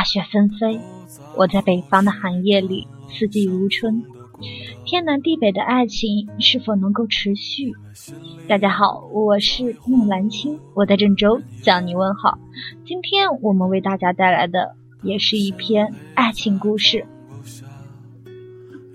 [0.00, 0.80] 大雪纷飞。
[1.36, 4.02] 我在北方的寒夜里，四季如春。
[4.86, 7.74] 天南地北的爱情是否能够持续？
[8.48, 12.38] 大家好，我是木兰青，我在郑州向你问好。
[12.86, 17.04] 今天我们为大家带来的也是一篇爱情故事，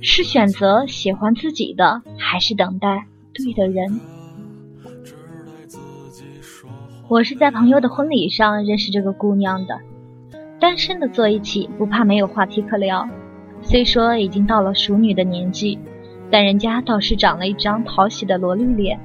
[0.00, 4.00] 是选择喜欢自己的，还是等待对的人？
[7.08, 9.78] 我是在朋友的婚礼上认识这个姑娘的。
[10.64, 13.06] 单身的坐一起，不怕没有话题可聊。
[13.60, 15.78] 虽说已经到了熟女的年纪，
[16.30, 18.98] 但人家倒是长了一张讨喜的萝莉脸，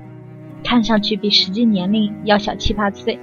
[0.64, 3.20] 看上去比实际年龄要小七八岁。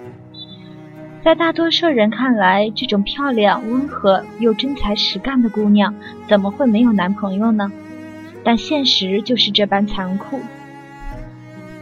[1.25, 5.95] 在大多数人看来，这种漂亮、温和又真才实干的姑娘，
[6.29, 7.73] 怎么会没有男朋友呢？
[8.45, 10.41] 但现实就是这般残酷。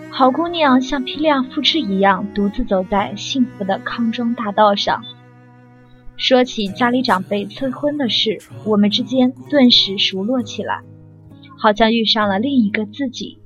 [0.08, 5.02] 好姑娘像批量复制一样，独自走在幸福的康庄大道上。
[6.16, 10.80] 说起家里长辈催婚的事，我们之间顿时熟络起来，
[11.58, 13.38] 好像遇上了另一个自己。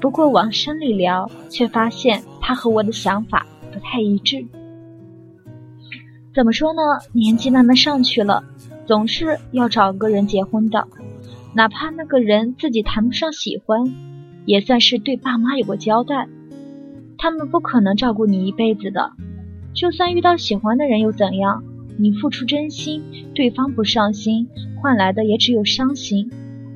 [0.00, 4.46] 不过往深里聊，却发现他和我的想法不太一致。
[6.34, 6.80] 怎么说呢？
[7.12, 8.42] 年纪慢慢上去了，
[8.86, 10.86] 总是要找个人结婚的，
[11.54, 13.92] 哪怕那个人自己谈不上喜欢，
[14.46, 16.28] 也算是对爸妈有个交代。
[17.18, 19.12] 他们不可能照顾你一辈子的，
[19.74, 21.62] 就算遇到喜欢的人又怎样？
[22.00, 23.02] 你付出真心，
[23.34, 24.48] 对方不上心，
[24.80, 26.30] 换来的也只有伤心。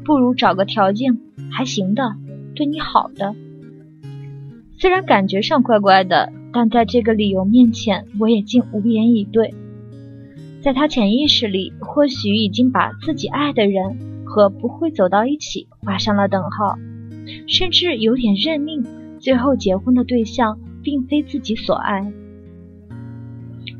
[0.05, 1.19] 不如找个条件
[1.50, 2.14] 还行的，
[2.55, 3.34] 对你好的。
[4.77, 9.55] 虽然感觉上怪怪的，但在这个理由面前，我也竟无言以对。
[10.61, 13.96] 在他潜意识里，或许已经把自己爱的人
[14.27, 16.77] 和不会走到一起画上了等号，
[17.46, 18.84] 甚至有点认命，
[19.18, 22.13] 最后结婚的对象并非自己所爱。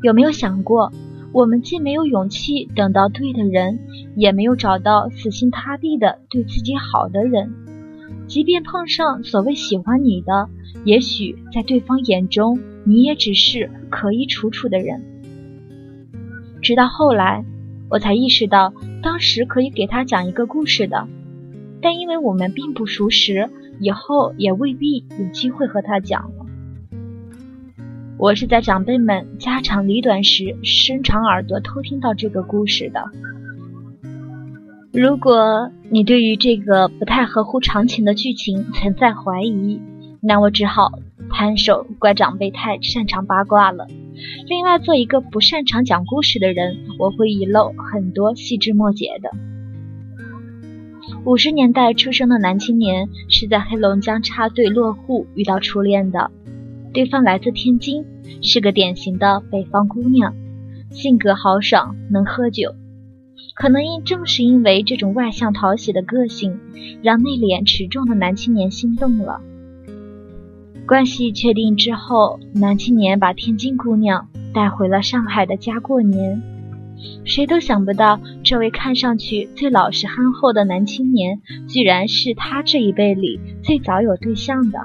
[0.01, 0.91] 有没有想过？
[1.35, 3.77] 我们既没有勇气等到对的人，
[4.15, 7.51] 也没有找到死心塌地的对自己好的人。
[8.25, 10.47] 即便碰上所谓喜欢你的，
[10.85, 15.03] 也许在对方眼中，你也只是可以处处的人。
[16.61, 17.43] 直到后来，
[17.89, 18.73] 我才意识到，
[19.03, 21.05] 当时可以给他讲一个故事的，
[21.81, 23.49] 但因为我们并不熟识，
[23.81, 26.44] 以后也未必有机会和他讲了。
[28.17, 33.03] 我是在长辈们家长里短时伸长耳朵偷听到这个故事的。
[34.93, 39.81] 如果你对于这个不太合乎常情的剧情存在怀疑，
[40.21, 40.93] 那我只好
[41.29, 43.85] 摊手怪长辈太擅长八卦了。
[44.47, 49.29] 另外，做一个不擅长讲故事的人，我会遗漏很多细枝末节的。
[51.25, 56.31] 五十年代出生的男青年是在黑龙江插队落户遇到初恋的。
[56.95, 58.05] 对方来自天津，
[58.41, 60.33] 是个典型的北方姑娘，
[60.91, 62.73] 性格豪爽，能喝酒。
[63.53, 66.57] 可能因正是因为这种外向讨喜的个性，
[67.03, 69.41] 让内敛持重的男青年心动了。
[70.87, 76.41] 关系确定之后，男青年把天津姑娘带回了上海的家过年。
[77.25, 84.79] 谁都想不到，这位看上去最老实憨厚的男青年，居然是他这一辈里最早有对象的。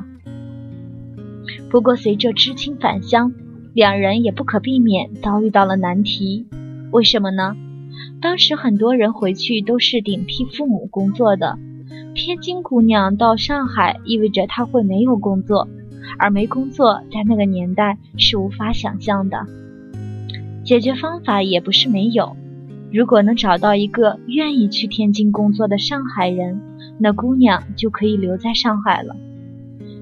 [1.70, 3.32] 不过，随着知青返乡，
[3.74, 6.46] 两人也不可避免遭遇到了难题。
[6.90, 7.56] 为什么呢？
[8.20, 11.58] 当时很多人回去都是顶替父母工作的，
[12.14, 15.68] 天津姑娘到上海意味着她会没有工作，
[16.18, 19.46] 而没工作在那个年代是无法想象的。
[20.64, 22.36] 解决方法也不是没有，
[22.92, 26.60] 如果能找到一个愿意去天津工作的上海人，
[26.98, 29.16] 那姑娘就可以留在上海了。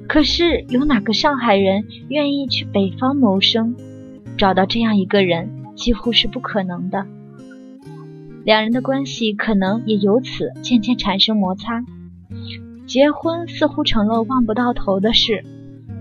[0.09, 3.77] 可是有哪个上海人愿意去北方谋生？
[4.39, 7.07] 找到这样一个人几乎是不可能的。
[8.45, 11.85] 两人的关系可能也由此渐渐产生摩擦，
[12.87, 15.45] 结婚似乎成了望不到头的事。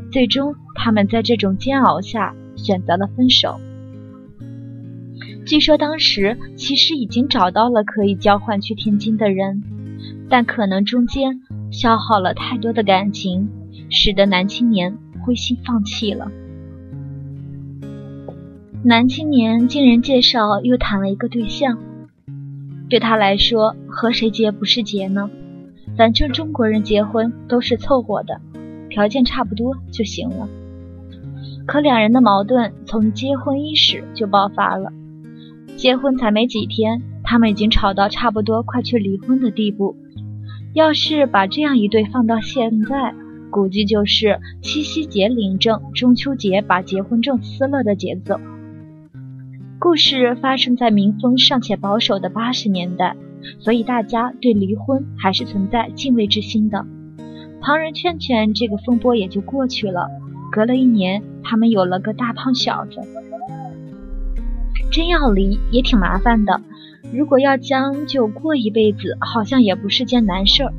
[0.09, 3.59] 最终，他们在这种煎熬下选择了分手。
[5.45, 9.62] 据说当时其实已经找到了可以交换去天津的人，
[10.30, 13.50] 但可能中间消耗了太多的感情。
[13.89, 16.31] 使得男青年灰心放弃了。
[18.84, 21.78] 男青年经人介绍又谈了一个对象，
[22.89, 25.30] 对他来说，和谁结不是结呢？
[25.98, 28.39] 反正中国人结婚都是凑合的，
[28.89, 30.48] 条件差不多就行了。
[31.66, 34.94] 可两人的矛盾从结婚伊始就爆发了。
[35.75, 39.98] 结婚才没几天，他们已经吵到差不多快去离婚的地步。
[40.74, 43.13] 要是把这样一对放到现在，
[43.50, 48.40] 估计就是七夕节领证，中秋节把结婚证撕了的节奏。
[49.80, 53.16] 故事发生在民风尚且保守的八十年代，
[53.60, 56.86] 所以大家对离婚还是存在敬畏之心的。
[57.62, 60.08] 旁人劝劝，这个风波也就过去了。
[60.52, 63.00] 隔了一年，他们有了个大胖小子。
[64.92, 66.62] 真要离也挺麻烦的，
[67.14, 70.74] 如果要将就过一辈子，好像也不是件难事儿。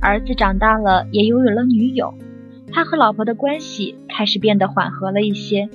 [0.00, 2.14] 儿子长大了，也拥有了女友，
[2.72, 5.68] 他和老婆的关系开始变得缓和了一些。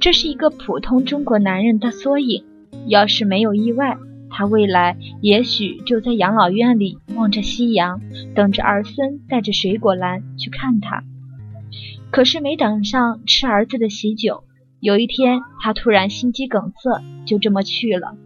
[0.00, 2.44] 这是一个普通中国男人的缩影。
[2.88, 3.96] 要是没有意外，
[4.28, 8.00] 他未来也许就在养老院里望着夕阳，
[8.34, 11.04] 等着儿孙带着水果篮去看他。
[12.10, 14.42] 可是没等上吃儿子的喜酒，
[14.80, 18.16] 有一天他突然心肌梗塞，就这么去了。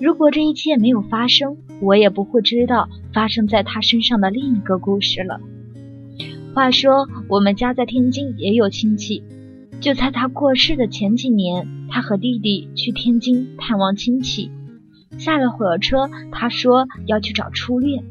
[0.00, 5.40] 如果这一切没有发生，我也不会知道发生在他身上的另一个故事了。
[6.54, 9.22] 话说，我们家在天津也有亲戚，
[9.80, 14.50] 就在他过世的前几年，他和弟弟去天津探望亲戚，
[15.18, 18.04] 下了火车，他说要去找初恋。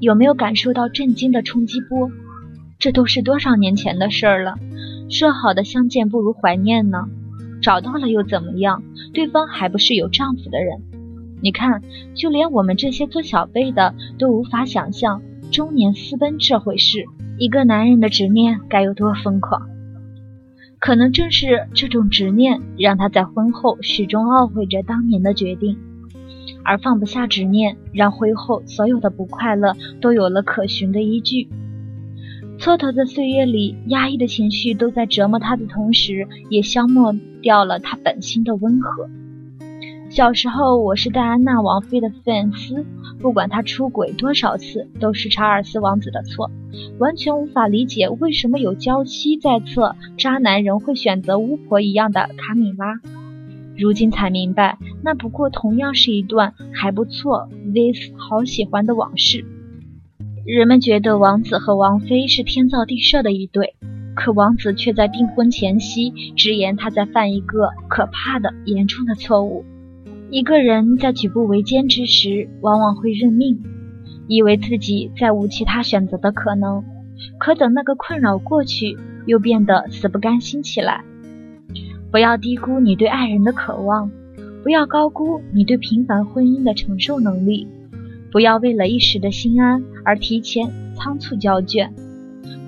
[0.00, 2.10] 有没有感受到震惊的冲击波？
[2.78, 4.56] 这都是多少年前的事儿了，
[5.08, 7.08] 说好的相见不如怀念呢？
[7.60, 8.82] 找到了又怎么样？
[9.12, 10.82] 对方还不是有丈夫的人？
[11.40, 11.82] 你看，
[12.14, 17.04] 就连我们这些做小辈的都无法想象中年私奔这回事。
[17.38, 19.68] 一个男人的执念该有多疯狂？
[20.80, 25.78] 可能正是这种执念，让他在婚后始终懊悔着当年的决定，
[26.64, 31.48] 而放不下执念，让婚后所有的不快乐都有了可循的依据。
[32.58, 39.08] 蹉跎的岁月里，压抑的情绪都在折磨他的同时，也消磨掉了他本心的温和。
[40.10, 42.84] 小时候，我是戴安娜王妃的粉丝，
[43.20, 46.50] 不管她出轨多少次，都是查尔斯王子的错。
[46.98, 52.98] 完全无法理解为什么有娇妻在侧，渣男仍会选择巫婆一样的卡米拉。
[53.76, 59.44] 如今才明白，那不过同样是一段还不错、this 好喜欢的往事。
[60.48, 63.74] 人们觉得王子和王妃是天造地设的一对，
[64.16, 69.66] 可王子却在订婚前夕直言他在犯一个可怕的、严重的错误。
[70.30, 73.62] 一个人在举步维艰之时，往往会认命，
[74.26, 76.82] 以为自己再无其他选择的可能。
[77.38, 78.96] 可等那个困扰过去，
[79.26, 81.04] 又变得死不甘心起来。
[82.10, 84.10] 不要低估你对爱人的渴望，
[84.62, 87.68] 不要高估你对平凡婚姻的承受能力。
[88.30, 91.94] 不要为了一时的心安而提前仓促交卷，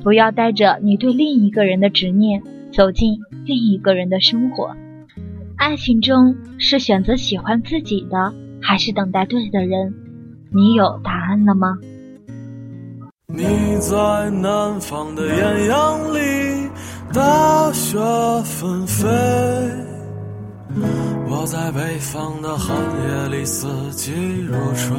[0.02, 2.42] 不要带着你对另一个人的执念
[2.72, 4.74] 走进另一个人的生活。
[5.56, 9.92] 爱情中是选择喜欢自己的，还是等待对的人？
[10.52, 11.78] 你有答案了吗？
[13.26, 13.44] 你
[13.78, 16.70] 在南方的艳阳里，
[17.12, 17.98] 大雪
[18.42, 19.06] 纷飞；
[21.28, 24.98] 我在北方的寒夜里，四季如春。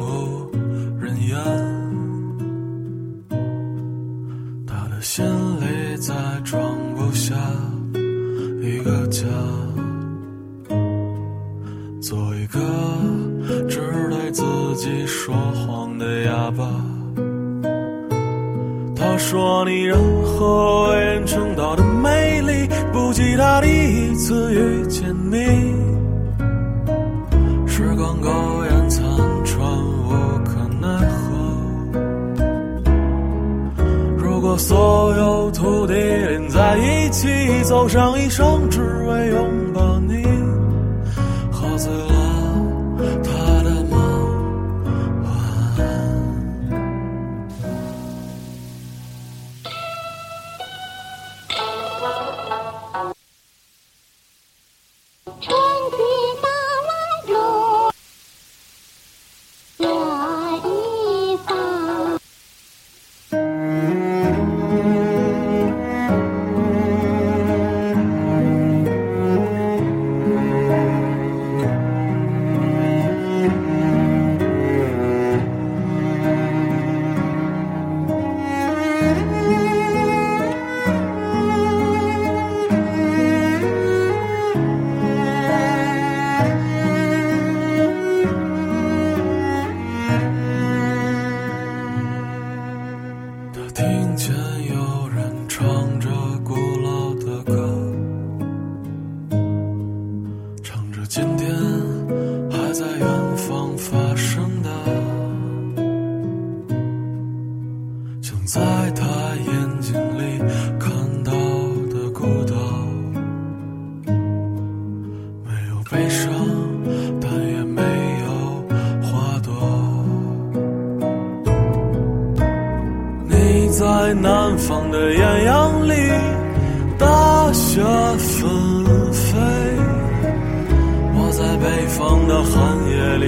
[5.13, 5.25] 心
[5.59, 6.13] 里在
[6.45, 6.70] 装
[37.11, 37.27] 起，
[37.63, 39.60] 走上一生，只为拥